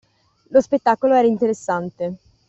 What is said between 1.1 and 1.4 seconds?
era